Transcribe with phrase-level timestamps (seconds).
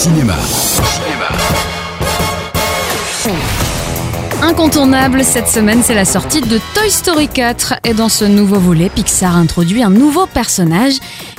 [0.00, 0.32] Cinéma.
[4.40, 7.74] Incontournable cette semaine, c'est la sortie de Toy Story 4.
[7.84, 10.94] Et dans ce nouveau volet, Pixar introduit un nouveau personnage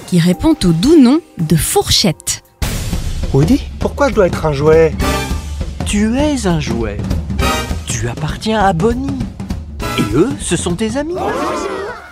[0.06, 2.44] qui répond au doux nom de Fourchette.
[3.34, 4.94] Woody, pourquoi je dois être un jouet?
[5.88, 6.98] Tu es un jouet.
[7.88, 9.18] Tu appartiens à Bonnie.
[9.98, 11.16] Et eux, ce sont tes amis.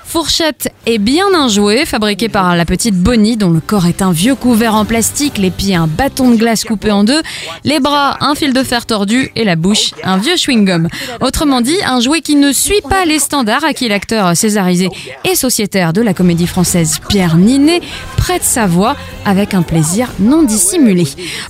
[0.10, 4.12] Fourchette est bien un jouet fabriqué par la petite Bonnie dont le corps est un
[4.12, 7.22] vieux couvert en plastique, les pieds un bâton de glace coupé en deux,
[7.64, 10.88] les bras un fil de fer tordu et la bouche un vieux chewing-gum.
[11.22, 14.90] Autrement dit, un jouet qui ne suit pas les standards à qui l'acteur césarisé
[15.26, 17.82] et sociétaire de la comédie française Pierre Ninet
[18.18, 21.04] prête sa voix avec un plaisir non dissimulé.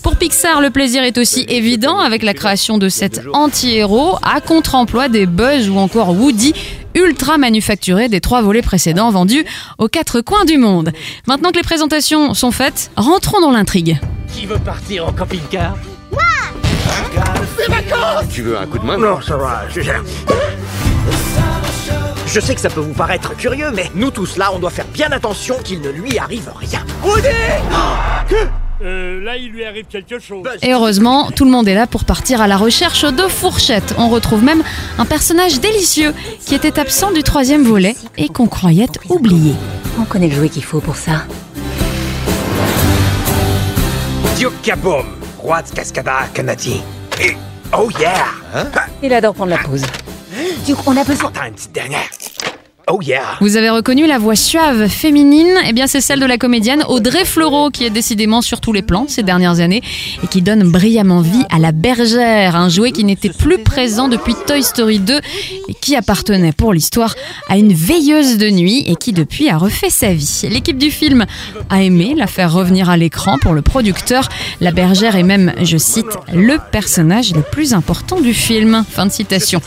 [0.03, 5.07] Pour Pixar, le plaisir est aussi évident avec la création de cet anti-héros à contre-emploi
[5.07, 6.53] des Buzz ou encore Woody
[6.95, 9.45] ultra manufacturé des trois volets précédents vendus
[9.77, 10.91] aux quatre coins du monde.
[11.27, 13.99] Maintenant que les présentations sont faites, rentrons dans l'intrigue.
[14.33, 15.75] Qui veut partir en camping-car?
[18.31, 18.97] Tu veux un coup de main?
[18.97, 20.03] Non, ça va, je gère.
[22.25, 24.85] Je sais que ça peut vous paraître curieux, mais nous tous là, on doit faire
[24.93, 26.85] bien attention qu'il ne lui arrive rien.
[28.81, 30.47] Euh, là, il lui arrive quelque chose.
[30.61, 33.93] Et heureusement, tout le monde est là pour partir à la recherche de Fourchette.
[33.97, 34.63] On retrouve même
[34.97, 36.13] un personnage délicieux
[36.45, 39.53] qui était absent du troisième volet et qu'on croyait oublié.
[39.99, 41.25] On connaît le jouet qu'il faut pour ça.
[44.37, 45.05] Duke Kaboom,
[45.37, 46.81] roi de Cascada Canadi.
[47.21, 47.35] Et
[47.77, 48.27] oh yeah
[49.03, 49.83] Il adore prendre la pause.
[50.65, 51.31] Du coup, on a besoin.
[51.33, 52.07] T'as une petite dernière.
[52.91, 52.99] Oh
[53.39, 55.53] Vous avez reconnu la voix suave féminine?
[55.67, 58.81] Eh bien, c'est celle de la comédienne Audrey Fleurot qui est décidément sur tous les
[58.81, 59.83] plans ces dernières années
[60.23, 64.33] et qui donne brillamment vie à la bergère, un jouet qui n'était plus présent depuis
[64.47, 65.19] Toy Story 2
[65.67, 67.13] et qui appartenait pour l'histoire
[67.47, 70.47] à une veilleuse de nuit et qui depuis a refait sa vie.
[70.49, 71.27] L'équipe du film
[71.69, 74.29] a aimé la faire revenir à l'écran pour le producteur.
[74.61, 78.83] La bergère est même, je cite, le personnage le plus important du film.
[78.89, 79.61] Fin de citation.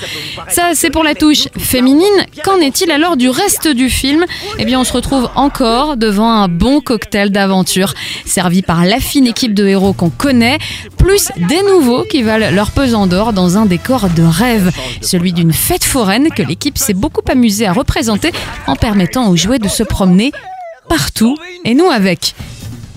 [0.48, 2.02] Ça, c'est pour la touche féminine.
[2.42, 4.24] Qu'en est-il alors du reste du film,
[4.58, 9.26] eh bien, on se retrouve encore devant un bon cocktail d'aventure, servi par la fine
[9.26, 10.58] équipe de héros qu'on connaît,
[10.96, 15.52] plus des nouveaux qui valent leur pesant d'or dans un décor de rêve, celui d'une
[15.52, 18.32] fête foraine que l'équipe s'est beaucoup amusée à représenter
[18.66, 20.32] en permettant aux jouets de se promener
[20.88, 22.34] partout et nous avec.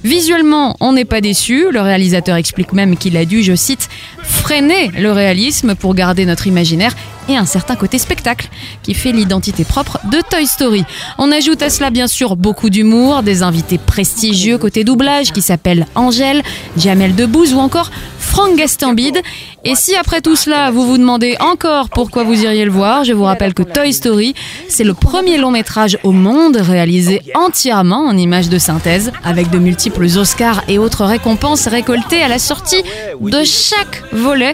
[0.06, 1.72] Visuellement, on n'est pas déçu.
[1.72, 3.90] Le réalisateur explique même qu'il a dû, je cite,
[4.22, 6.96] freiner le réalisme pour garder notre imaginaire
[7.28, 8.50] et un certain côté spectacle
[8.84, 10.86] qui fait l'identité propre de Toy Story.
[11.18, 15.88] On ajoute à cela bien sûr beaucoup d'humour, des invités prestigieux côté doublage qui s'appellent
[15.96, 16.44] Angèle,
[16.78, 17.90] Jamel Debbouze ou encore
[18.36, 19.22] Franck Gastambide.
[19.64, 23.14] Et si après tout cela, vous vous demandez encore pourquoi vous iriez le voir, je
[23.14, 24.36] vous rappelle que Toy Story,
[24.68, 29.58] c'est le premier long métrage au monde réalisé entièrement en images de synthèse, avec de
[29.58, 32.84] multiples Oscars et autres récompenses récoltées à la sortie
[33.22, 34.54] de chaque volet.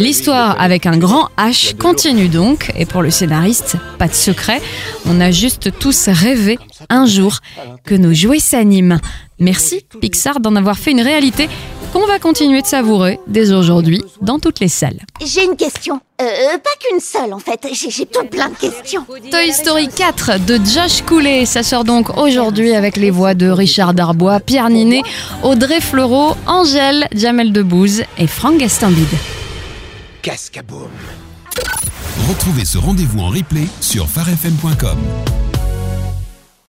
[0.00, 4.60] L'histoire avec un grand H continue donc, et pour le scénariste, pas de secret,
[5.06, 6.58] on a juste tous rêvé
[6.88, 7.38] un jour
[7.84, 8.98] que nos jouets s'animent.
[9.38, 11.48] Merci Pixar d'en avoir fait une réalité
[11.92, 15.00] qu'on va continuer de savourer dès aujourd'hui dans toutes les salles.
[15.24, 16.00] J'ai une question.
[16.20, 16.24] Euh,
[16.58, 17.66] pas qu'une seule en fait.
[17.72, 19.04] J'ai tout plein de questions.
[19.30, 23.94] Toy Story 4 de Josh Coulet, ça sort donc aujourd'hui avec les voix de Richard
[23.94, 25.02] Darbois, Pierre Ninet,
[25.42, 29.08] Audrey Fleurot, Angèle, Jamel Debbouze et Franck Gastambide.
[30.22, 30.90] Cascaboum
[32.28, 34.98] Retrouvez ce rendez-vous en replay sur farfm.com.